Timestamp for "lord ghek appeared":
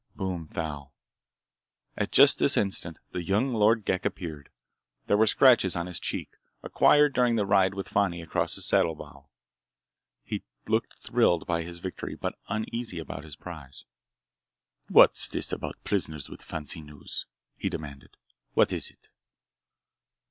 3.53-4.49